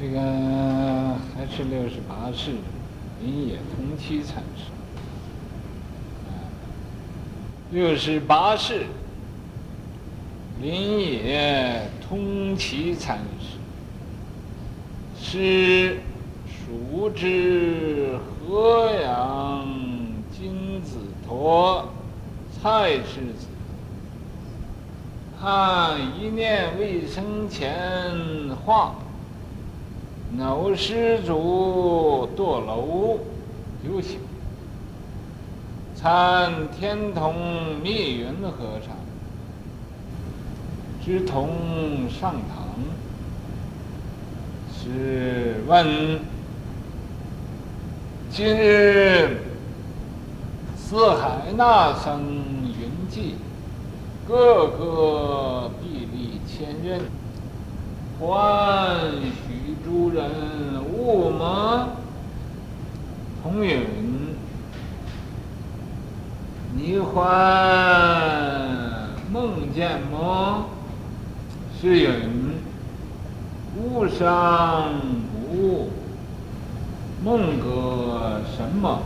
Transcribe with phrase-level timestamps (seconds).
[0.00, 0.20] 这个
[1.34, 2.52] 还是六十八世
[3.20, 4.70] 林野通期禅师。
[7.72, 8.86] 六十八世
[10.62, 13.58] 林野通期禅师，
[15.20, 15.98] 是
[16.46, 19.66] 熟知河阳
[20.30, 21.88] 金子陀
[22.62, 23.48] 蔡氏子。
[25.40, 27.74] 看一念未生前
[28.64, 28.94] 话，
[30.36, 33.18] 脑施主堕楼
[33.82, 34.18] 有形。
[35.94, 37.34] 参天童
[37.82, 38.94] 密云和尚，
[41.04, 42.68] 知同上堂，
[44.72, 46.20] 是问：
[48.30, 49.38] 今日
[50.76, 52.20] 四海那僧
[52.64, 53.34] 云集，
[54.28, 57.00] 个个臂力千仞，
[58.20, 59.57] 欢许
[59.88, 60.22] 诸人
[60.92, 61.88] 悟么？
[63.42, 63.80] 同云。
[66.76, 67.14] 你还
[69.32, 70.66] 梦见么？
[71.80, 72.10] 是云：
[73.78, 74.92] 悟上
[75.32, 75.88] 不悟，
[77.24, 79.00] 梦个什么？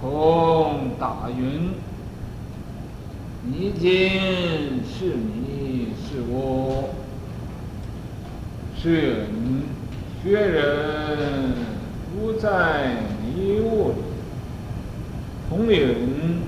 [0.00, 1.72] 同打云：
[3.42, 3.90] 你今
[4.86, 6.90] 是迷是我？
[8.84, 9.26] 是人：
[10.22, 11.54] 学人
[12.12, 13.94] 不在迷悟里。
[15.48, 16.42] 同云，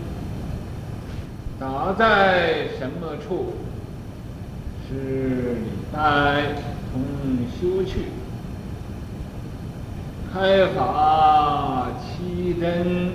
[1.59, 3.55] 答在什么处？
[4.87, 6.43] 是礼拜
[6.93, 7.01] 同
[7.59, 8.01] 修去，
[10.31, 13.13] 开法七真，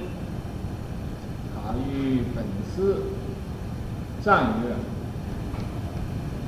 [1.54, 3.04] 塔于本寺，
[4.20, 4.74] 赞曰：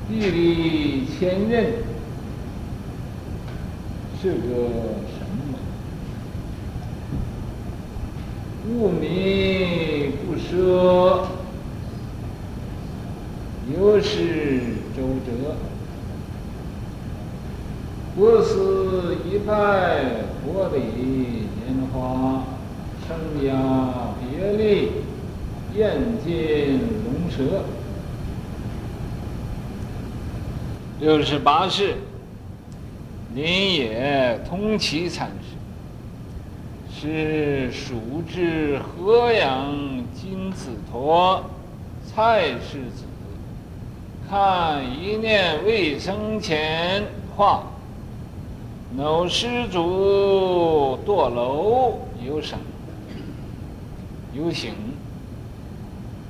[0.08, 1.66] 臂力千仞，
[4.24, 4.36] 这个。
[8.66, 11.26] 悟迷不舍，
[13.70, 14.60] 又是
[14.96, 15.54] 周折。
[18.16, 22.44] 过此一派佛礼莲花，
[23.06, 23.14] 生
[23.46, 24.92] 涯别离，
[25.76, 27.64] 厌尽龙蛇。
[30.98, 31.96] 六十八式，
[33.34, 35.56] 林野通其禅师。
[36.96, 39.74] 是叔侄河阳
[40.14, 41.44] 金子陀
[42.06, 43.04] 蔡氏子，
[44.30, 47.02] 看一念未生前
[47.36, 47.64] 话，
[48.96, 52.58] 某施主堕楼有生
[54.32, 54.72] 有形，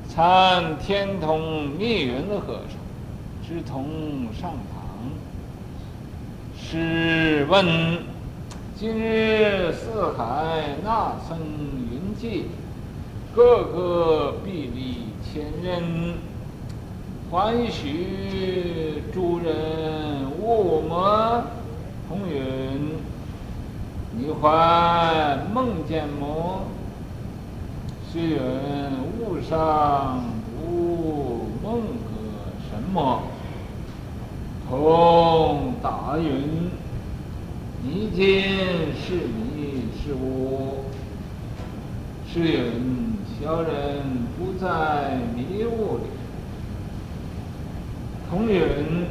[0.08, 2.78] 参天童密云和尚，
[3.46, 3.84] 知同
[4.40, 4.54] 上，
[6.74, 7.64] 是问。
[8.74, 12.46] 今日四海那僧云集，
[13.32, 16.14] 个个臂力千仞，
[17.30, 21.44] 欢许诸人悟么？
[22.08, 22.98] 同云：
[24.18, 26.64] 你还梦见么？
[28.10, 28.40] 虚云：
[29.20, 30.24] 悟上
[30.58, 33.22] 不，梦个什么？
[34.68, 36.70] 同答云。
[37.82, 38.42] 你今
[38.94, 40.84] 是迷是悟？
[42.26, 43.70] 是云小人
[44.36, 46.04] 不在迷雾里。
[48.28, 49.06] 同云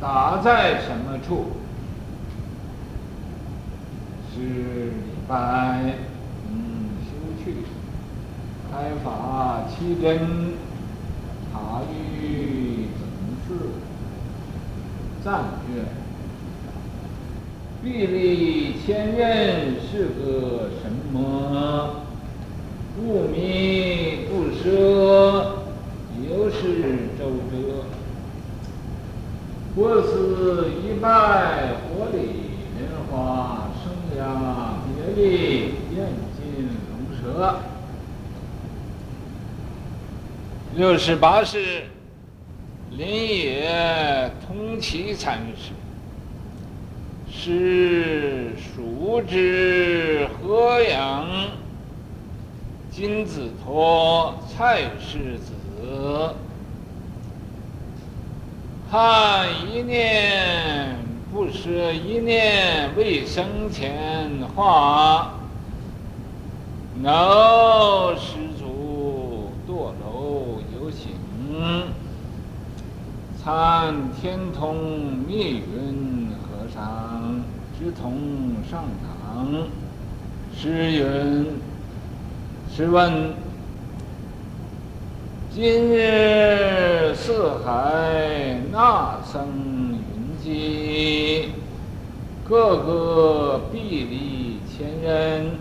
[0.00, 1.46] 答在什么处？
[4.34, 4.92] 是礼
[5.28, 5.94] 拜
[6.50, 7.10] 嗯修
[7.44, 7.54] 去，
[8.70, 10.18] 开法七真，
[11.52, 13.02] 塔于本
[13.46, 13.48] 寺，
[15.30, 15.84] 赞曰。
[17.84, 19.20] 臂力千仞
[19.80, 22.00] 是个什么？
[22.96, 25.62] 不迷不舍，
[26.28, 26.56] 有是
[27.16, 27.54] 周折。
[29.76, 32.18] 过此一拜佛礼
[32.76, 34.20] 莲花，生涯
[35.14, 35.28] 别离，
[35.94, 36.42] 厌尽
[36.90, 37.22] 龙蛇。
[40.74, 41.84] 六十八世，
[43.00, 45.72] 临野通期禅师。
[47.32, 51.26] 是叔侄河阳
[52.90, 56.34] 金子托蔡氏子，
[58.90, 60.94] 看一念
[61.32, 65.32] 不舍一念未生前话，
[67.00, 71.12] 脑施主堕楼有形，
[73.42, 74.76] 参天童
[75.26, 77.40] 密云和尚
[77.78, 78.12] 之同
[78.70, 79.46] 上堂，
[80.54, 81.46] 诗云：
[82.70, 83.32] 试问，
[85.50, 89.48] 今日四海那僧
[89.94, 91.48] 云集，
[92.46, 95.52] 个个壁立千人，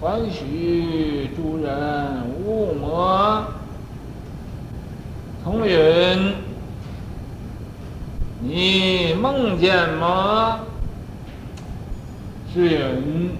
[0.00, 3.44] 欢许诸人勿魔。
[5.44, 6.34] 同云，
[8.42, 10.60] 你梦见么？
[12.52, 13.32] 是云，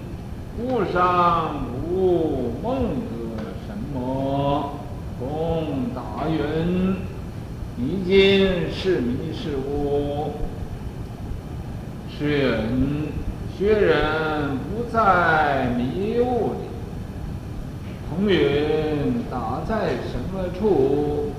[0.58, 2.74] 吾上无梦
[3.08, 4.72] 得什么。
[5.18, 6.96] 公答云，
[7.76, 10.32] 你今是迷是悟？
[12.18, 13.08] 是云，
[13.56, 16.68] 学人不在迷雾里。
[18.10, 21.32] 同云，答在什么处？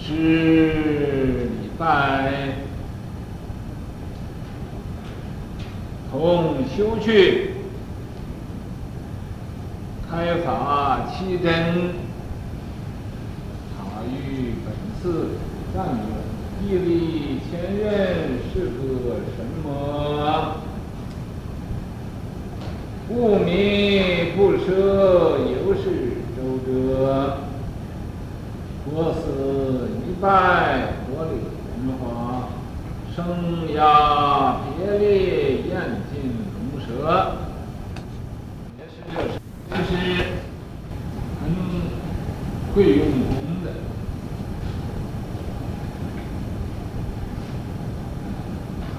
[0.00, 1.48] 是
[1.78, 2.56] 在
[6.10, 7.52] 同修去
[10.10, 11.92] 开法七真，
[13.76, 15.28] 法与本次
[15.72, 16.02] 善缘，
[16.64, 17.86] 毅力坚韧
[18.52, 19.66] 是个什么？
[23.06, 24.66] 不迷不奢，
[25.46, 25.84] 尤是
[26.34, 27.38] 周折。
[28.90, 31.57] 我死一拜，佛礼。
[33.18, 35.72] 声压别离，严
[36.08, 36.14] 禁
[36.54, 36.86] 龙蛇。
[38.78, 39.90] 也是这是，这是
[41.40, 41.42] 很
[42.72, 43.34] 会用功
[43.64, 43.66] 的。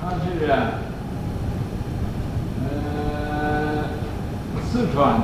[0.02, 0.28] 他是
[2.62, 3.88] 呃
[4.70, 5.22] 四川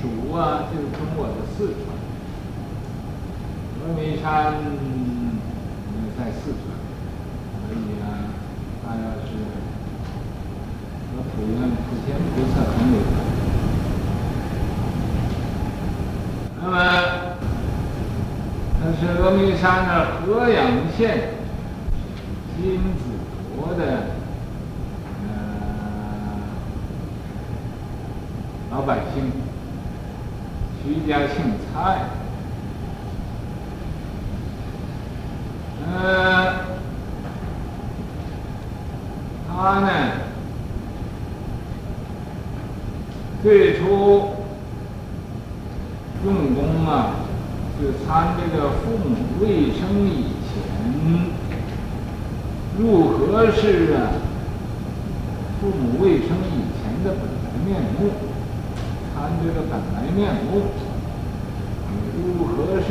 [0.00, 1.78] 蜀啊，就是中国的四川。
[3.82, 4.54] 峨眉山
[6.16, 6.64] 在四川，
[7.66, 8.19] 所以啊，
[8.90, 9.30] 他要是
[11.06, 13.06] 和普愿普贤菩萨很有缘。
[16.60, 16.74] 那么，
[18.80, 19.90] 他是峨眉山的
[20.26, 20.58] 河阳
[20.98, 20.98] 县
[22.56, 22.58] 金
[22.96, 23.00] 子
[23.56, 23.82] 沱的
[25.22, 25.28] 呃
[28.72, 29.30] 老百姓，
[30.82, 31.36] 徐家姓
[31.72, 31.76] 蔡。
[35.86, 36.39] 呃，
[39.62, 39.88] 他呢，
[43.42, 44.30] 最初
[46.24, 47.16] 用功啊，
[47.78, 50.56] 就参这个父母未生以前，
[52.78, 54.16] 如何是啊？
[55.60, 57.68] 父母未生以前的本来面
[58.00, 58.08] 目，
[59.12, 60.18] 参这个本来面
[60.50, 60.72] 目，
[62.16, 62.88] 如何是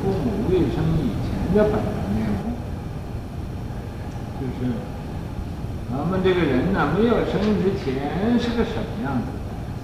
[0.00, 2.56] 父母未生以前的本来面目？
[4.40, 4.72] 就是，
[5.90, 9.24] 咱们这个人呢，没有生之前是个什么样子？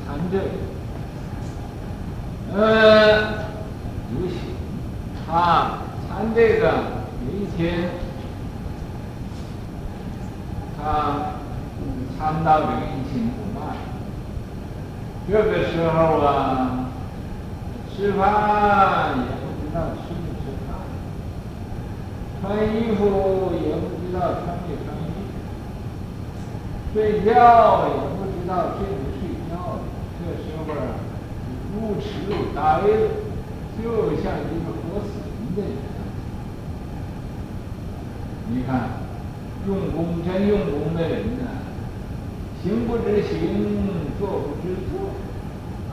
[0.07, 0.45] 参这个，
[2.55, 2.63] 呃，
[4.13, 4.35] 有喜，
[5.31, 6.65] 啊，参这个
[7.25, 7.89] 有一天，
[10.77, 10.83] 他
[12.19, 13.75] 参到这个一心不乱，
[15.27, 16.91] 这个时候啊，
[17.91, 20.71] 吃饭也不知道吃不吃饭，
[22.43, 22.45] 穿
[22.77, 23.03] 衣服
[23.65, 23.95] 也不。
[24.15, 24.94] 不知道穿没穿
[26.95, 29.83] 睡觉也不知道睡没睡觉。
[30.17, 30.95] 这时候啊，
[31.75, 32.87] 如痴如呆，
[33.77, 33.83] 就
[34.23, 35.75] 像一个活死人的人。
[38.49, 38.91] 你看，
[39.67, 41.45] 用功真用功的人呢，
[42.63, 43.33] 行不知行，
[44.21, 45.11] 坐不知坐，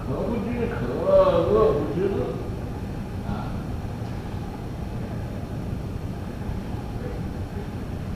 [0.06, 0.76] 渴不知渴，
[1.10, 2.38] 饿不知饿。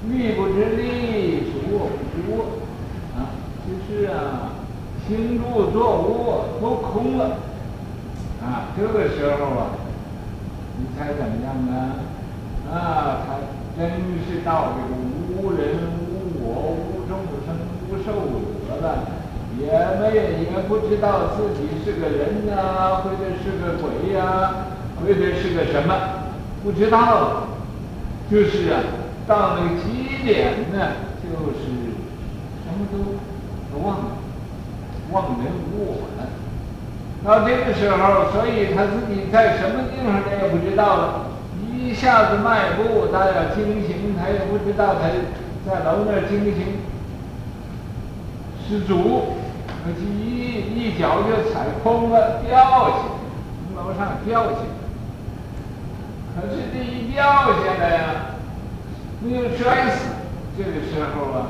[0.07, 2.45] 立不知立，坐不知卧，
[3.17, 3.33] 啊，
[3.65, 4.53] 就是啊，
[5.07, 7.37] 行住坐卧都空了，
[8.41, 9.67] 啊，这个时候啊，
[10.77, 12.01] 你猜怎么样呢？
[12.71, 13.35] 啊，他
[13.77, 13.91] 真
[14.27, 14.95] 是到这个
[15.37, 15.77] 无人
[16.09, 17.55] 无我无众生
[17.87, 18.11] 无寿
[18.67, 19.05] 者了，
[19.59, 19.69] 也
[19.99, 24.65] 没也不知道自己是个人呐、啊，或者是个鬼呀、
[24.99, 25.93] 或者是个什么，
[26.63, 27.47] 不知道，
[28.31, 28.81] 就是啊。
[29.27, 30.91] 到那个极点呢，
[31.23, 31.65] 就是
[32.61, 32.97] 什么都
[33.73, 34.05] 都忘了，
[35.11, 36.27] 忘人无我了。
[37.23, 41.25] 到这个时候，所以他自己在什么地方他也不知道了。
[41.73, 45.09] 一下子迈步，他要惊醒，他也不知道他
[45.69, 46.79] 在楼那儿惊醒，
[48.67, 49.35] 失足，
[49.83, 53.07] 可是一一脚就踩空了，掉下去，
[53.67, 54.65] 从楼上掉下来。
[56.35, 58.01] 可是这一掉下来呀。
[59.21, 60.09] 没有摔死，
[60.55, 61.47] 这个时候啊，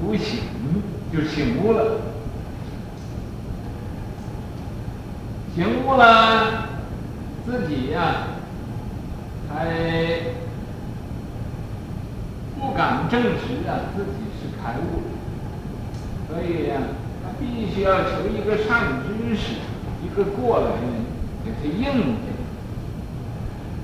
[0.00, 0.40] 不醒
[1.12, 1.96] 就醒悟了，
[5.58, 6.68] 醒悟了，
[7.44, 8.28] 自己呀、
[9.52, 9.66] 还
[12.56, 15.02] 不敢证实啊自己是开悟，
[16.28, 16.86] 所以呀、啊，
[17.24, 19.58] 他必须要求一个善知识，
[20.00, 20.82] 一个过来人
[21.44, 22.14] 给他印证。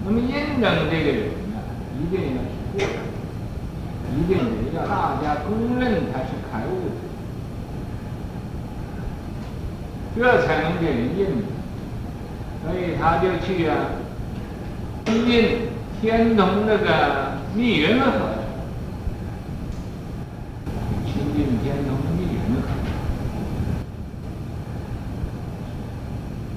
[0.05, 1.59] 那么印证这个人呢，
[1.99, 3.03] 一定要是过来人。
[4.17, 6.87] 一定得要大家公认他是开悟
[10.15, 11.54] 的，这才能给人印。
[12.65, 13.77] 所以他就去啊，
[15.05, 15.69] 亲近
[16.01, 18.23] 天童那个密云和尚，
[21.07, 22.73] 亲近天童密云和尚。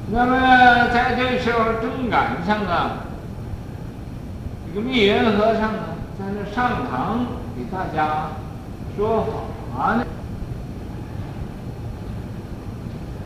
[0.09, 3.03] 那么在这时候正赶上啊，
[4.67, 5.79] 这个密云和尚呢，
[6.17, 7.25] 在那上堂。
[7.57, 8.29] 给大家
[8.95, 9.25] 说
[9.73, 10.05] 法呢，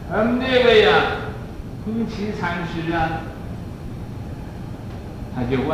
[0.09, 0.89] 咱们这个呀，
[1.83, 3.21] 空祺禅师啊，
[5.35, 5.69] 他就问，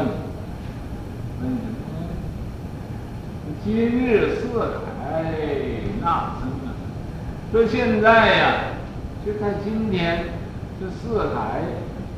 [1.42, 1.76] 问什么？
[3.64, 5.24] 今日四海
[6.02, 6.06] 纳
[6.40, 6.72] 僧啊，
[7.52, 8.46] 说现在呀，
[9.26, 10.24] 就在今天，
[10.80, 11.62] 这四海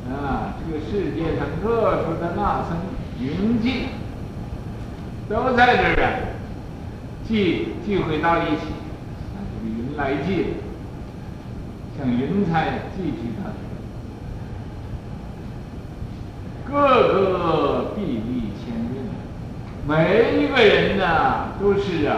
[0.08, 2.76] 啊，这个世界上特殊的纳僧
[3.18, 3.86] 云集，
[5.28, 6.06] 都在这儿啊。
[7.26, 8.62] 聚聚会到一起，
[9.32, 10.54] 像这个云来聚，
[11.96, 13.58] 像云彩聚集到这，
[16.70, 16.78] 个
[17.12, 18.94] 个臂力千仞，
[19.86, 21.04] 每一个人呢
[21.60, 22.16] 都是啊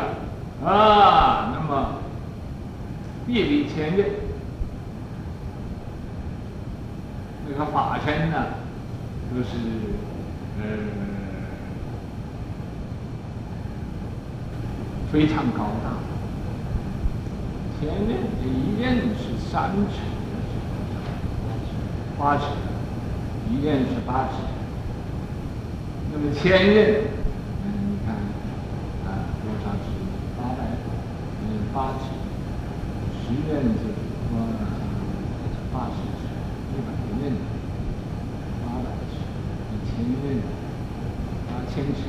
[0.64, 1.94] 啊，那么
[3.26, 4.04] 臂力千仞，
[7.48, 8.36] 那个法身呢
[9.34, 9.56] 都是
[10.58, 11.00] 嗯。
[15.12, 15.92] 非常高大，
[17.78, 20.00] 千仞这一仞是三尺，
[22.18, 22.44] 八尺，
[23.52, 24.40] 一任是八尺，
[26.10, 27.04] 那么千仞，
[27.62, 28.16] 嗯，你看，
[29.04, 29.92] 啊，多少尺？
[30.40, 30.64] 八百，
[31.44, 32.08] 嗯，八尺，
[33.20, 33.92] 十任就是
[34.30, 34.40] 说
[35.70, 36.32] 八十尺，
[36.72, 36.88] 一百
[37.20, 37.36] 任，
[38.64, 39.20] 八百尺，
[39.68, 40.40] 一千仞，
[41.46, 42.00] 八千尺，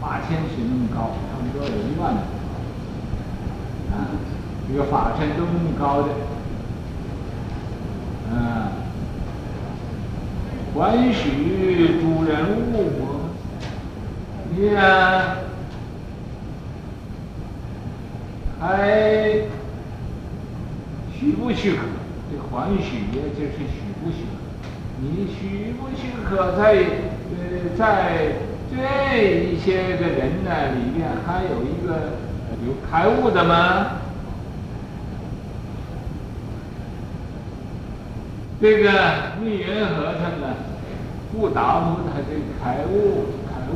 [0.00, 1.12] 八千尺那么高。
[1.30, 2.14] 差不多有一万
[3.92, 4.08] 啊，
[4.66, 6.08] 这个法身都那么高的，
[8.34, 8.72] 啊，
[10.78, 13.00] 还许主人物我？
[14.54, 15.38] 你啊，
[18.60, 19.42] 还
[21.12, 21.78] 许不许可？
[22.30, 24.38] 这还许也就是许不许可？
[25.00, 26.62] 你许不许可在
[27.34, 28.34] 呃在？
[28.70, 28.76] 这
[29.16, 32.18] 一些个人呢，里面还有一个
[32.66, 33.92] 有开悟的吗？
[38.60, 38.90] 这个
[39.42, 40.54] 密云和尚呢，
[41.32, 42.30] 不答复他这
[42.62, 43.72] 开悟，开悟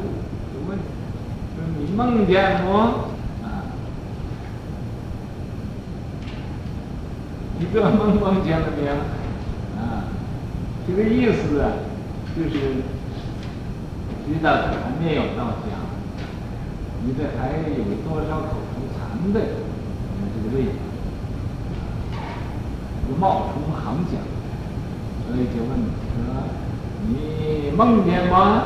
[0.53, 0.79] 就问
[1.55, 2.71] 说你梦见么？
[3.43, 3.47] 啊，
[7.59, 8.93] 你这梦梦见了没有？
[9.81, 10.05] 啊，
[10.87, 11.73] 这个意思啊，
[12.37, 12.83] 就是。
[14.25, 15.75] 知道还没有到家，
[17.05, 17.75] 你这还有
[18.09, 19.41] 多少口头禅的？
[19.41, 20.71] 你这个位置，
[23.09, 24.23] 就冒充行讲，
[25.27, 25.71] 所以就问
[26.15, 26.17] 说
[27.09, 28.65] ：“你梦见吗？”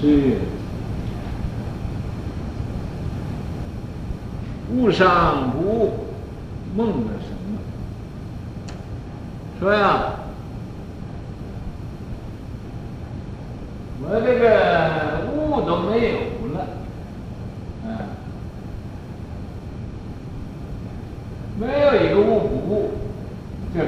[0.00, 0.38] 是，
[4.74, 6.06] 悟上不悟，
[6.74, 7.58] 梦了什么？
[9.60, 10.14] 说呀。
[14.02, 16.14] 我这个悟都没有
[16.54, 16.66] 了，
[17.84, 17.86] 嗯，
[21.60, 22.19] 没有一个，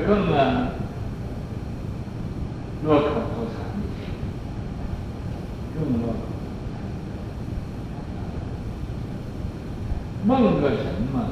[0.07, 0.69] 更啊，
[2.85, 3.63] 落口头禅，
[5.75, 6.15] 更落。
[10.25, 11.29] 梦个什么？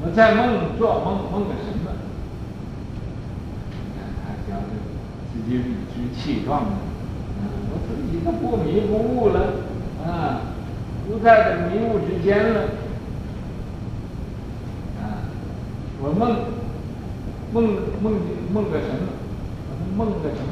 [0.00, 1.90] 我在梦做梦，梦个什么？
[5.30, 5.64] 自己理
[5.94, 9.40] 直气壮的，啊，我自己都不迷不悟了，
[10.04, 10.40] 啊，
[11.06, 12.60] 不在这迷雾之间了，
[15.00, 15.30] 啊，
[16.00, 16.36] 我梦，
[17.52, 17.64] 梦
[18.02, 18.14] 梦
[18.52, 19.08] 梦个什么？
[19.68, 20.48] 我梦个什么？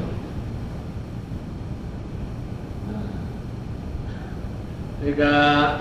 [5.03, 5.79] 这个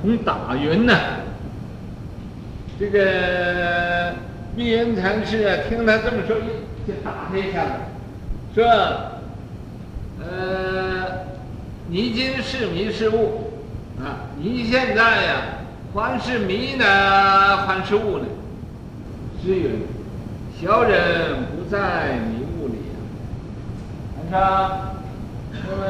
[0.00, 0.94] 从打云呢，
[2.78, 4.14] 这个。
[4.56, 6.34] 密云禅师啊，听他这么说，
[6.88, 7.72] 就打他一下子，
[8.54, 8.64] 说
[10.18, 11.26] ：“呃，
[11.88, 13.52] 你今是迷是悟
[14.00, 14.32] 啊？
[14.38, 15.42] 你现在呀，
[15.92, 16.86] 还是迷呢，
[17.66, 18.24] 还是悟呢？
[19.46, 19.70] 是有
[20.60, 22.78] 小人不在迷雾里。
[24.28, 24.96] 他说，
[25.52, 25.82] 那么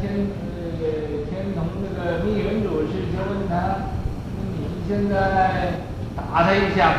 [0.00, 3.90] 天呃天童那个密云祖师就问他：
[4.36, 4.56] 那你
[4.86, 5.80] 现在
[6.14, 6.98] 打他一下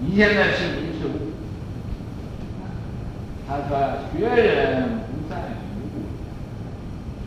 [0.00, 1.34] 你现在是迷是悟？
[3.46, 3.76] 他说
[4.10, 5.36] ：“学人不在
[5.68, 6.08] 迷悟。”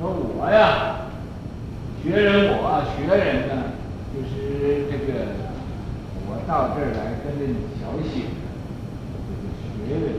[0.02, 1.12] 说我呀，
[2.02, 3.54] 学人我学人呢，
[4.12, 5.43] 就是这个，
[6.48, 8.26] 到这儿来跟着你学习，
[9.88, 10.14] 这个学人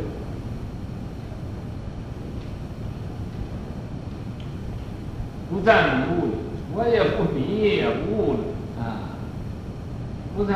[5.50, 6.32] 不在迷悟了，
[6.72, 8.38] 我也不迷也不悟了
[8.82, 9.20] 啊，
[10.36, 10.54] 不在。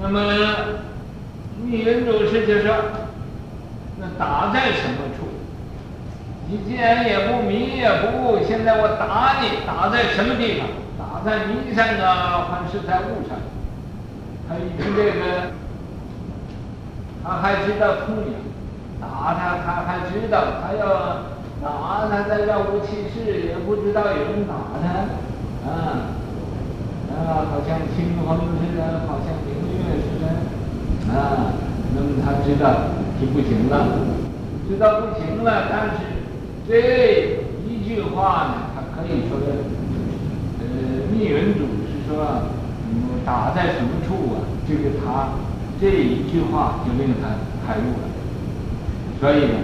[0.00, 0.18] 那么，
[1.62, 2.74] 密云祖师就说
[4.00, 5.28] ：“那打在什么处？
[6.48, 10.66] 你既然也不迷也不悟，现在我打你，打在什么地方？
[11.24, 13.38] 在迷上啊，还是在悟上？”
[14.48, 15.52] 他一听这个，
[17.24, 18.34] 他还知道痛痒，
[19.00, 20.84] 打他他还知道，他要
[21.62, 25.72] 打他在这无其事，也不知道有人打他，啊，
[27.14, 30.26] 啊，好像清风似的，好像明月似的。
[31.14, 31.54] 啊，
[31.94, 32.64] 那么他知道
[33.18, 33.86] 是不行了，
[34.68, 35.98] 知道不行了，但是
[36.68, 39.46] 这一句话呢，他可以说的，
[41.12, 42.48] 密云祖是说，
[42.88, 44.40] 嗯，打在什么处啊？
[44.66, 45.36] 这个他
[45.80, 47.28] 这一句话就令他
[47.66, 48.04] 开悟了，
[49.20, 49.58] 所以呢，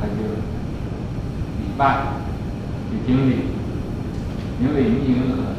[0.00, 0.12] 他就
[1.60, 2.04] 礼拜
[2.90, 3.34] 就经历，
[4.60, 5.54] 因为密云和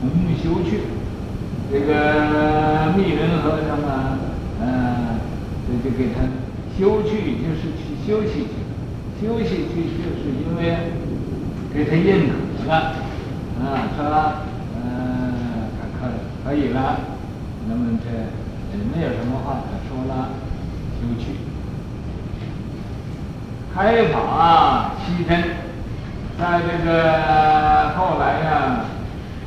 [0.00, 0.10] 同
[0.42, 0.80] 修去。
[1.72, 4.18] 这个密云和尚啊，
[4.60, 5.18] 嗯、呃，
[5.66, 6.20] 就就给他
[6.78, 10.76] 修去，就是去休息去，休息去，就是因为
[11.72, 12.94] 给他认可了，
[13.60, 13.98] 啊，说，
[14.74, 15.32] 嗯、
[15.78, 15.98] 呃，可
[16.44, 16.98] 可以了，
[17.68, 20.30] 那么这也没有什么话可说了，
[21.00, 21.38] 休去。
[23.74, 25.42] 开法七真，
[26.38, 28.86] 在这个后来呀、啊，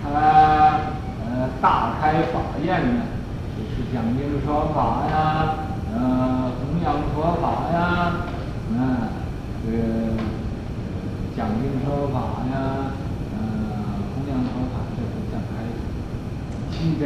[0.04, 0.96] 他。
[1.60, 3.02] 大开法宴呢，
[3.58, 5.16] 就是讲经说法呀，
[5.92, 7.80] 呃，弘扬佛法呀，
[8.78, 9.10] 啊、
[9.66, 9.78] 这个
[11.36, 12.94] 讲经说法呀，
[14.38, 15.66] 呃，弘扬佛法，这都叫开
[16.70, 17.02] 七真，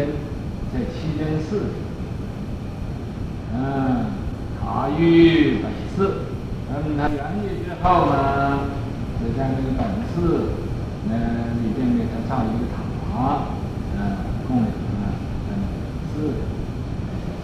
[0.74, 1.72] 在七真寺，
[3.54, 4.06] 嗯，
[4.60, 6.26] 塔于本寺，
[6.70, 8.68] 那么他圆寂之后呢，
[9.20, 9.82] 就在这个本
[10.14, 10.52] 寺，
[11.08, 11.16] 那
[11.62, 12.82] 里边给他造一个塔。
[13.94, 14.00] 嗯
[14.48, 15.14] 供养啊，
[16.14, 16.16] 是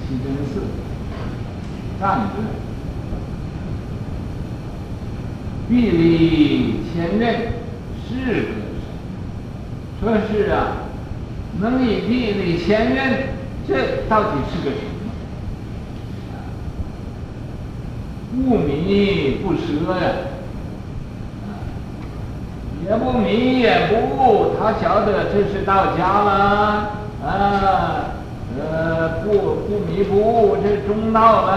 [0.02, 0.62] 七真寺，
[2.00, 2.34] 站着，
[5.70, 7.22] 壁立千仞，
[8.08, 8.67] 是个？
[10.00, 10.78] 说是啊，
[11.60, 12.98] 能以壁立千仞，
[13.68, 13.74] 这
[14.08, 14.88] 到底是个什么？
[18.32, 20.12] 不迷不舍呀，
[21.42, 21.50] 啊，
[22.86, 26.92] 也不迷也不悟，他晓得这是到家了。
[27.26, 28.14] 啊，
[28.60, 29.32] 呃，不
[29.68, 31.54] 不迷不悟，这是中道了。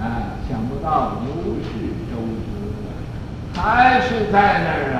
[0.00, 0.02] 啊，
[0.48, 1.68] 想不到如是
[2.10, 4.98] 周知，还是在那儿啊，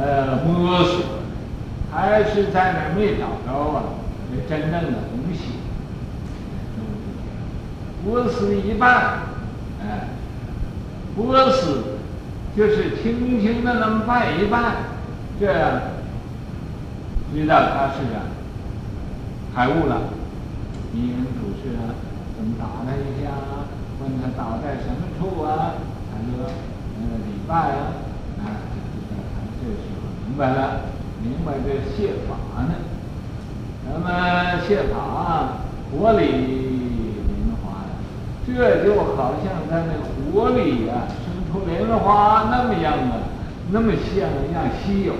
[0.00, 1.04] 呃，摸索，
[1.92, 3.82] 还是在那没找着啊，
[4.30, 5.54] 没真正的东西。
[8.04, 9.22] 不思一半，
[9.82, 10.08] 哎，
[11.16, 11.98] 不思
[12.56, 14.76] 就是轻轻的能拜一拜，
[15.40, 15.80] 这样。
[17.34, 18.24] 知道他是啊，
[19.54, 20.14] 开悟了。
[20.92, 21.92] 密云祖师啊，
[22.38, 23.30] 怎么打他一下？
[24.00, 25.74] 问他打在什么处啊？
[26.10, 26.46] 他说
[26.96, 27.98] ：“呃，礼拜啊，
[28.40, 30.82] 啊，就知道他这时候明明白了，
[31.20, 32.70] 明白这谢法呢。
[33.84, 34.06] 那么
[34.68, 35.58] 谢法啊，
[35.90, 36.20] 火里
[37.26, 37.90] 莲花呀，
[38.46, 39.90] 这就好像在那
[40.30, 43.18] 火里呀、啊，生出莲花那么样啊，
[43.72, 45.12] 那么像样稀有，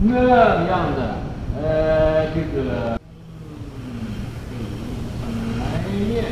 [0.00, 1.16] 那样的。”
[1.60, 2.98] 呃，这个，
[5.26, 5.60] 嗯，来
[6.08, 6.24] 念，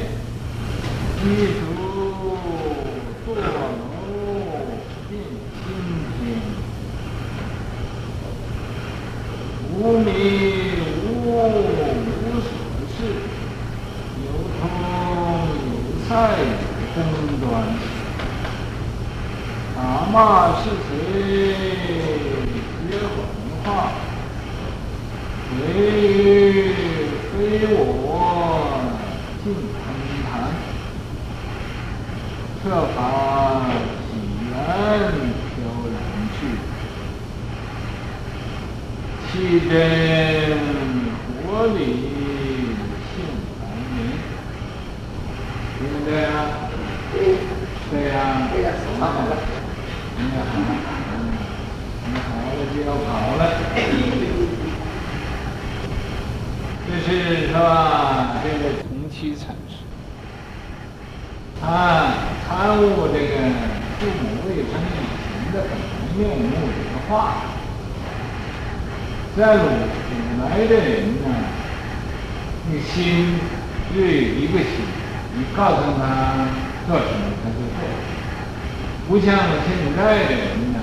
[1.20, 1.60] 一竹
[3.26, 3.40] 坐楼
[5.08, 5.12] 定
[5.58, 5.66] 心
[6.20, 6.22] 经，
[10.06, 10.12] 无迷
[11.04, 12.48] 无无所
[12.96, 12.98] 事，
[14.22, 14.26] 有
[14.60, 14.62] 通
[15.66, 15.74] 有
[16.08, 16.96] 赛有争
[17.40, 17.44] 端，
[19.74, 19.78] 打
[20.12, 20.14] 骂、
[20.62, 20.94] 是谁？
[22.88, 23.16] 接混
[23.64, 23.66] 话。
[25.48, 25.50] 非
[27.32, 27.34] 非
[27.68, 27.74] 我
[29.42, 29.82] 净空
[30.22, 30.26] 谈，
[32.62, 32.64] 设
[32.94, 32.98] 法
[34.06, 34.12] 几
[34.50, 34.54] 人
[35.50, 35.54] 飘
[35.90, 35.94] 然
[36.36, 36.38] 去，
[39.36, 40.56] 气真
[41.44, 41.76] 活理
[43.04, 43.28] 性
[43.60, 44.16] 难明，
[45.78, 46.70] 对不对啊？
[47.90, 49.36] 对呀，对呀，好了，
[50.16, 50.42] 你好，
[51.12, 51.36] 嗯，
[52.06, 53.42] 你好了就要跑了。
[56.88, 57.60] 就是说，
[58.42, 59.84] 这个同期产生，
[61.68, 63.36] 啊，贪污这个
[64.00, 65.76] 父母未生以前的本
[66.16, 67.55] 面目这个话，
[69.36, 71.28] 在鲁古来的人呢，
[72.70, 73.38] 你心
[73.92, 74.70] 对一个心，
[75.36, 76.48] 你告诉他
[76.88, 77.78] 做什么他就做，
[79.06, 80.80] 不像现在的人呢，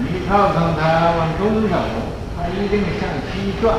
[0.00, 1.76] 你告诉他往东走，
[2.36, 3.78] 他一定向西转。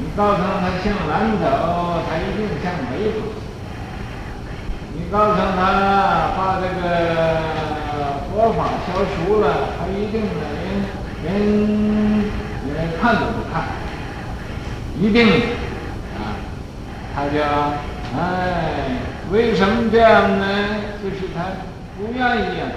[0.00, 3.18] 你告诉他向南走，他一定向北走。
[4.92, 6.82] 你告诉他把这个
[8.28, 10.57] 佛法消除了，他一定能
[11.28, 12.24] 连
[12.74, 13.64] 连看都不看，
[14.98, 15.26] 一定
[16.16, 16.40] 啊，
[17.14, 17.40] 他就
[18.16, 18.96] 哎，
[19.30, 20.46] 为什么这样呢？
[21.02, 21.44] 就是他
[21.98, 22.18] 不愿
[22.54, 22.72] 意啊，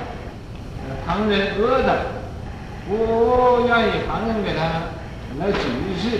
[1.05, 1.89] 旁人讹的，
[2.87, 4.61] 不愿意旁人给他
[5.39, 5.59] 来指
[5.97, 6.19] 示。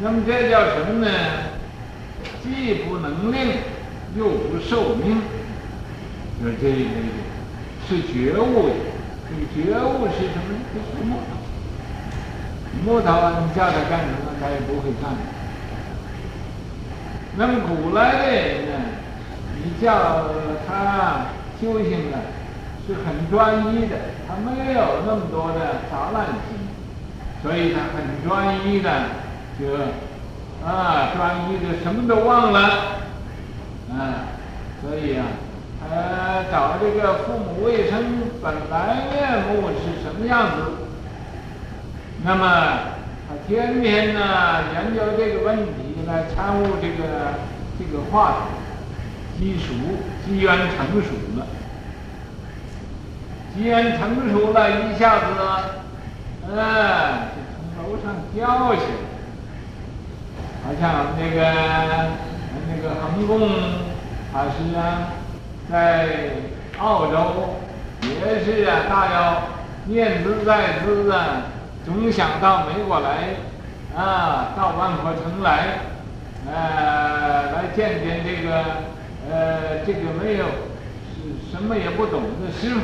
[0.00, 1.10] 那么这叫什么呢？
[2.42, 3.58] 既不能令，
[4.16, 5.20] 又不受命，
[6.42, 7.20] 就是这一类的，
[7.88, 8.74] 是觉悟的。
[9.28, 10.48] 这个觉悟是什么？
[10.72, 11.36] 就是木头。
[12.84, 13.10] 木头，
[13.40, 15.14] 你叫他干什么，他也不会干。
[17.36, 18.72] 那么古来的人呢，
[19.62, 20.30] 你叫
[20.66, 21.26] 他
[21.60, 22.16] 修行的，
[22.86, 26.56] 是很专一的，他没有那么多的杂乱心，
[27.42, 28.90] 所以他很专一的。
[29.58, 29.64] 就
[30.66, 32.60] 啊，专一的什么都忘了，
[33.90, 34.28] 啊，
[34.82, 35.24] 所以啊，
[35.88, 38.04] 呃，找这个父母未生
[38.46, 40.54] 本来面目是什么样子，
[42.22, 42.46] 那么
[43.26, 44.20] 他天天呢
[44.72, 47.34] 研究这个问题来参悟这个
[47.76, 48.46] 这个话
[49.36, 49.74] 题，机熟
[50.24, 51.44] 机缘成熟了，
[53.52, 55.24] 机缘成熟了，一下子，
[56.48, 56.54] 嗯、
[57.34, 58.86] 就从楼上掉下来。
[60.64, 61.36] 好像那个
[62.68, 63.40] 那个恒公
[64.32, 65.10] 法师啊，
[65.68, 66.30] 在
[66.78, 67.56] 澳洲
[68.08, 69.42] 也是啊，大妖
[69.86, 71.42] 念兹在兹啊，
[71.84, 73.36] 总想到美国来
[73.96, 75.80] 啊，到万佛城来，
[76.46, 78.64] 呃，来见见这个
[79.30, 82.80] 呃这个没有是什么也不懂的师傅，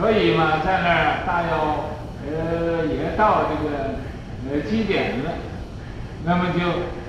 [0.00, 1.84] 所以嘛，在那儿大妖
[2.26, 3.70] 呃也到这个
[4.50, 5.30] 呃基点了。
[6.24, 6.60] 那么就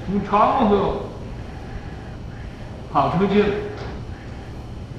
[0.06, 1.08] 从窗户
[2.94, 3.50] 跑出去了，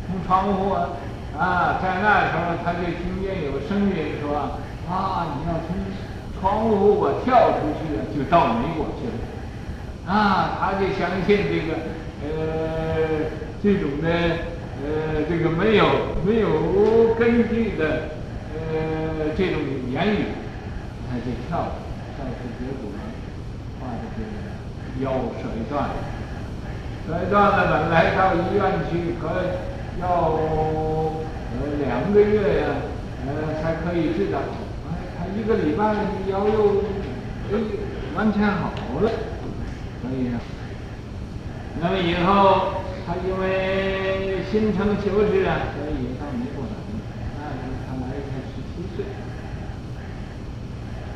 [0.07, 0.89] 从窗户啊，
[1.39, 4.37] 啊，在那时候他就听见有声音说
[4.89, 5.75] ：“啊，你要从
[6.39, 9.17] 窗户我跳出去了，就到美国去了。”
[10.07, 11.75] 啊，他就相信这个
[12.23, 12.27] 呃
[13.63, 14.09] 这种的
[14.83, 15.87] 呃这个没有
[16.27, 18.11] 没有根据的
[18.55, 20.27] 呃这种言语，
[21.09, 21.73] 他就跳了
[22.17, 23.01] 跳出结果呢。
[23.81, 25.95] 把这个腰摔断了，
[27.09, 29.27] 摔断了，本来到医院去可
[30.01, 30.31] 要
[31.55, 32.67] 呃两个月呀，
[33.27, 34.39] 呃才可以治疗。
[34.89, 35.95] 哎，他一个礼拜
[36.31, 36.83] 腰又
[37.51, 37.55] 哎
[38.17, 39.11] 完全好了，
[40.01, 40.39] 所以呢，
[41.81, 46.79] 那么以后他因为心诚求是啊，所以到美国来了。
[47.39, 49.05] 那时候他来才十七岁，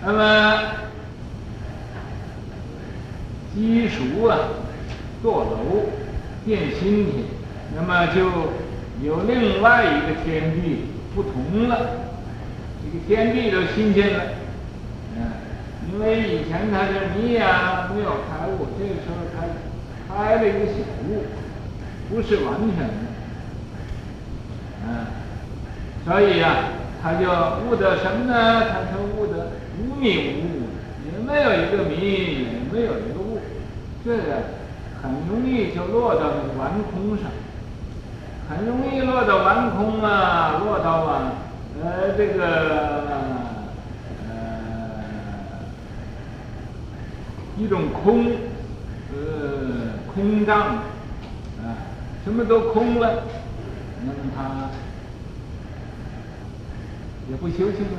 [0.04, 0.86] 那么。
[3.54, 4.36] 机熟啊，
[5.22, 5.88] 坐楼
[6.44, 7.24] 垫心，
[7.74, 8.20] 那么就
[9.02, 11.76] 有另外一个天地不同了，
[12.82, 14.24] 这个天地都新鲜了，
[15.16, 15.20] 嗯，
[15.92, 19.44] 因为以前他是迷啊，没有开悟，这个时候他
[20.14, 20.74] 开了一个小
[21.08, 21.24] 悟，
[22.08, 22.94] 不是完全的，
[24.86, 24.88] 嗯，
[26.04, 26.68] 所以、啊，
[27.02, 27.28] 他就
[27.66, 28.62] 悟得什么呢？
[28.70, 30.68] 他说悟得无迷无悟，
[31.04, 33.16] 也没有一个迷，也没有一个。
[34.04, 34.22] 这个
[35.02, 37.26] 很容易就落到顽空上，
[38.48, 41.32] 很容易落到顽空啊，落到啊，
[41.82, 43.02] 呃，这个
[44.28, 44.34] 呃
[47.56, 48.26] 一种空，
[49.12, 51.74] 呃，空障，啊、
[52.24, 53.24] 什么都空了，
[54.04, 54.70] 那么他
[57.28, 57.98] 也不修行了，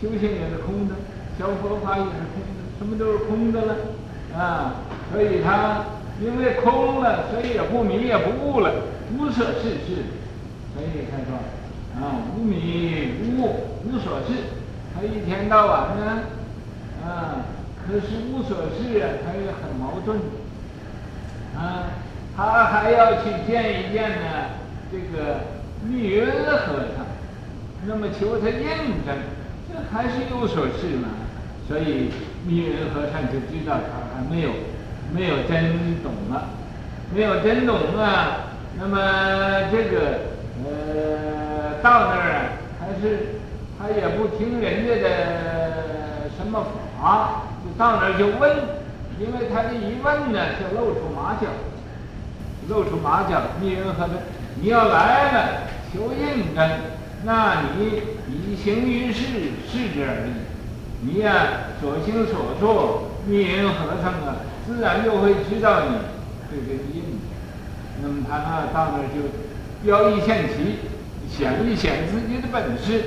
[0.00, 0.94] 修行也是空的，
[1.36, 3.74] 小佛法也是空的，什么都是空的了，
[4.38, 4.74] 啊，
[5.12, 5.84] 所以他
[6.20, 8.70] 因为空了，所以也不迷也不悟了，
[9.16, 10.04] 无所事事，
[10.74, 11.38] 所以他说
[11.96, 14.34] 啊，无迷无悟无所事，
[14.94, 16.22] 他一天到晚呢，
[17.04, 17.46] 啊，
[17.86, 20.18] 可是无所事啊，他也很矛盾，
[21.56, 21.90] 啊，
[22.36, 24.26] 他还要去见一见呢，
[24.92, 25.40] 这个
[25.82, 27.06] 密云和尚，
[27.86, 28.60] 那么求他印
[29.06, 29.16] 证，
[29.68, 31.08] 这还是有所事嘛。
[31.66, 32.10] 所以
[32.46, 34.50] 密云和尚就知道他还没有
[35.12, 36.48] 没有真懂了，
[37.14, 38.47] 没有真懂啊。
[38.80, 38.96] 那么
[39.72, 39.98] 这个
[40.64, 42.38] 呃到那儿啊，
[42.78, 43.40] 还是
[43.76, 46.64] 他也不听人家的什么
[46.96, 48.56] 法，就到那儿就问，
[49.18, 51.48] 因为他这一问呢，就露出马脚，
[52.68, 53.42] 露出马脚。
[53.60, 54.10] 密云和尚，
[54.60, 55.62] 你要来了
[55.92, 56.70] 求印证，
[57.24, 59.24] 那你以行于事，
[59.68, 60.30] 是之而已。
[61.00, 61.32] 你呀、
[61.80, 65.96] 所行所作，密云和尚啊，自然就会知道你
[66.48, 67.07] 这个印。
[68.02, 69.28] 那么他呢，到那就
[69.82, 70.78] 标一现旗，
[71.28, 73.02] 显一显自己的本事，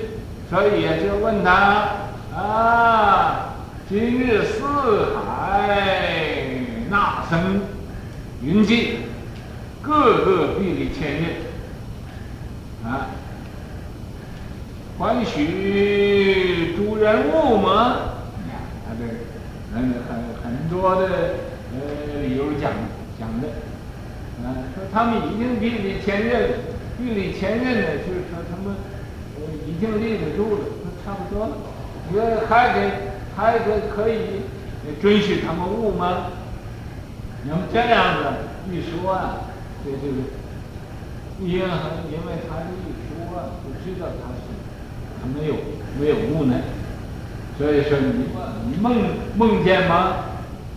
[0.49, 1.87] 所以，就问他
[2.35, 3.55] 啊，
[3.89, 4.63] 今日四
[5.15, 5.77] 海
[6.89, 7.61] 那生
[8.41, 8.99] 云集，
[9.81, 13.07] 个个臂力千仞啊。
[14.97, 17.95] 欢许诸人物吗？
[18.85, 19.01] 他这
[19.73, 20.09] 很很
[20.43, 21.07] 很多的
[21.73, 22.71] 呃理由讲
[23.19, 23.47] 讲的，
[24.43, 26.33] 啊，说他们已经臂力千仞，
[26.97, 28.75] 臂力千仞呢，就是说他们
[29.37, 31.53] 呃已经立得住了，那差不多了。
[32.09, 32.91] 你说还给
[33.35, 34.41] 还给可以
[35.01, 36.27] 准许他们悟吗？
[37.47, 39.49] 那么这样子一说啊，
[39.83, 40.17] 这这个
[41.39, 41.65] 因为
[42.09, 44.41] 因为他这一说啊，就知道他是。
[45.23, 45.53] 他没有
[45.99, 46.55] 没有悟呢，
[47.55, 48.25] 所以说你
[48.65, 49.03] 你梦
[49.37, 50.15] 梦见吗？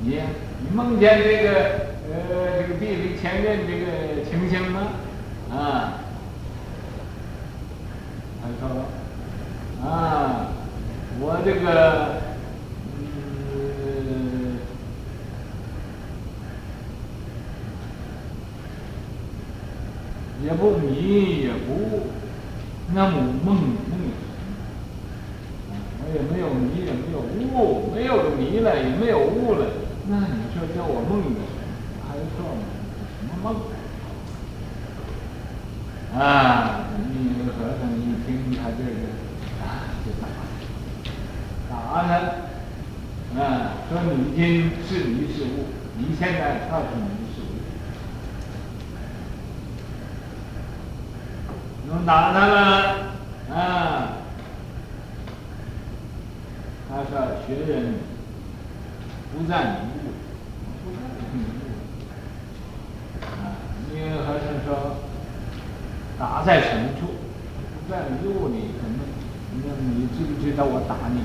[0.03, 0.21] 你
[0.61, 1.84] 你梦见这个
[2.15, 4.81] 呃这个臂力千仞这个情形吗？
[5.51, 5.95] 啊，
[8.41, 8.63] 他说
[9.85, 10.49] 啊，
[11.19, 12.23] 我这个
[13.01, 14.59] 嗯
[20.45, 22.07] 也不迷也不，
[22.95, 23.75] 那么梦梦。
[26.15, 27.19] 也没有迷，也没有
[27.59, 29.67] 悟，没有迷了，也没有悟了。
[30.09, 31.44] 那你说叫我梦？
[33.45, 33.55] 梦？
[36.19, 36.89] 啊！
[36.97, 38.89] 密云和尚一听他这个，
[39.63, 40.39] 啊，就打他，
[41.69, 41.75] 打
[42.07, 42.11] 他，
[43.43, 43.45] 啊，
[43.91, 45.67] 说你今是迷是悟？
[45.99, 47.45] 你现在到底迷是悟？
[51.89, 52.59] 能打他了，
[53.53, 54.13] 啊！
[56.89, 57.13] 他说
[57.45, 57.95] ：“学人
[59.33, 60.15] 不在迷悟，
[60.85, 60.97] 不在
[61.33, 61.61] 迷悟。
[63.27, 63.59] 啊，
[63.91, 64.69] 密云和尚说
[66.17, 67.07] ：‘打在什么处？
[67.75, 69.03] 不在迷悟里，怎么？
[69.65, 71.19] 那你知不知道我打你？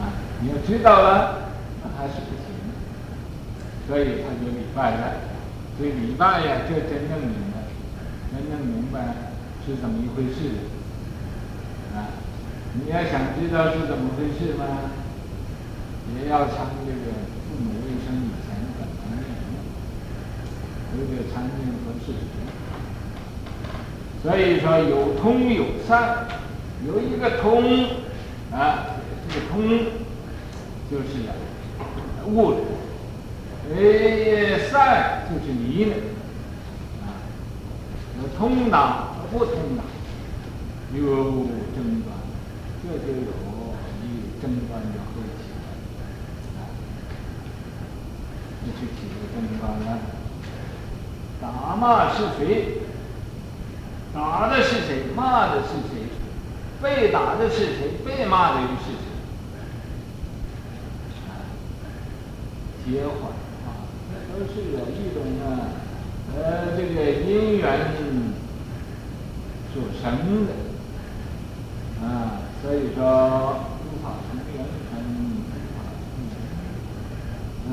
[0.42, 2.50] 你要知道了，那还是不行。
[3.86, 5.14] 所以他就礼拜了。
[5.78, 7.70] 所以礼拜呀，就真正明白，
[8.34, 9.30] 真正明白
[9.64, 10.66] 是怎么一回事。
[11.94, 12.18] 啊。”
[12.74, 14.64] 你要想知道是怎么回事吗？
[16.16, 17.12] 也要参这个
[17.46, 19.22] 父母未生以前怎么样，
[20.98, 22.22] 有点参见和事实。
[24.22, 26.26] 所以说有通有散，
[26.86, 27.84] 有一个通
[28.50, 28.96] 啊，
[29.28, 29.68] 这个通
[30.92, 31.24] 就是
[32.26, 32.56] 悟了，
[33.74, 35.96] 哎，善就是迷了
[37.00, 37.16] 啊，
[38.36, 39.82] 通达不通达，
[40.94, 41.00] 有
[41.74, 42.12] 争端。
[42.82, 43.32] 这就有
[44.02, 44.04] 一
[44.42, 46.60] 争端就会起来，啊，
[48.66, 48.78] 就起
[49.08, 49.86] 了争端了。
[51.40, 52.82] 打骂是谁？
[54.12, 55.04] 打的是谁？
[55.16, 55.90] 骂的是谁？
[56.82, 57.96] 被打的是谁？
[58.04, 59.08] 被骂的又是谁？
[61.28, 61.30] 啊，
[62.84, 63.30] 结缓
[63.64, 65.42] 啊，这都是有一种呢，
[66.36, 67.62] 呃，这个因缘
[69.72, 70.02] 所生
[70.46, 70.50] 的
[72.04, 72.42] 啊。
[72.62, 73.00] 所以说，
[73.82, 76.38] 无法从缘生，无法从缘。
[77.66, 77.72] 嗯，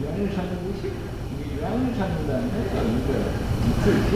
[0.00, 0.88] 缘生无性，
[1.36, 1.60] 你缘
[1.92, 3.08] 生的没有一个
[3.84, 4.12] 自性。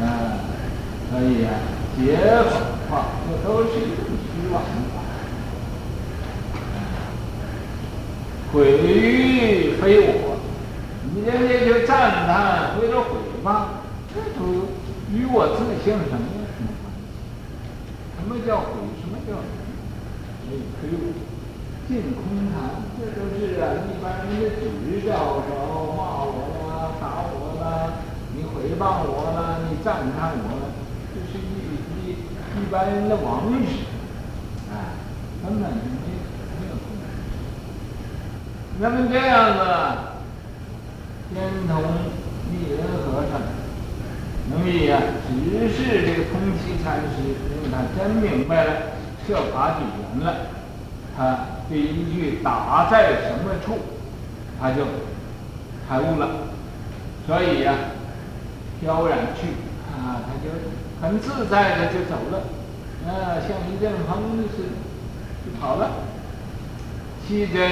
[0.00, 0.02] 啊，
[1.10, 1.48] 所以啊，
[1.96, 2.00] 结
[2.50, 2.52] 法
[2.90, 2.92] 化，
[3.28, 4.62] 这都是一种虚妄
[8.52, 10.36] 毁誉非我，
[11.14, 13.78] 你人家就赞叹或者毁谤，
[14.12, 14.66] 这都
[15.14, 17.14] 与我自性什么什么关系？
[18.18, 18.74] 什么叫毁？
[18.98, 19.46] 什么叫毁？
[20.42, 21.14] 所以非我，
[21.86, 28.02] 净空谈，这都是啊一般人的指教说骂我了，打我了，
[28.34, 30.74] 你诽谤我了，你赞叹我了，
[31.14, 31.38] 这是一
[32.02, 32.18] 一
[32.58, 33.86] 一般人的往事，
[34.74, 34.98] 啊，
[35.46, 36.29] 根本就没有。
[38.82, 39.60] 那么这样子，
[41.34, 41.82] 天童
[42.50, 43.38] 密云和尚，
[44.50, 48.70] 能以啊指示这个通期禅师，因为他真明白了
[49.26, 49.84] 设法举
[50.18, 50.34] 缘了，
[51.16, 51.38] 他。
[51.70, 53.78] 这一句打在什么处，
[54.60, 54.82] 他就
[55.88, 56.28] 开悟了，
[57.28, 57.94] 所以呀、啊，
[58.80, 59.46] 飘然去
[59.94, 60.50] 啊，他就
[61.00, 62.42] 很自在的就走了，
[63.06, 64.68] 啊，像一阵风似的
[65.46, 65.90] 就跑了。
[67.30, 67.62] 七真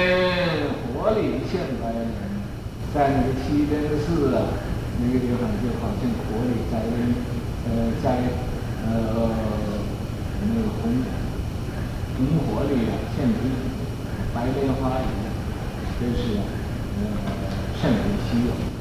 [0.87, 2.07] 火里现白莲，
[2.95, 4.55] 在那个七真寺啊，
[5.01, 6.79] 那个地方就好像火里摘
[7.67, 8.23] 呃在
[8.87, 8.87] 呃
[10.47, 11.03] 那个红
[12.15, 13.27] 红火里啊现
[14.33, 15.27] 白莲花一样，
[15.99, 16.37] 真是
[16.95, 17.03] 呃
[17.81, 17.97] 甚为
[18.31, 18.78] 稀有。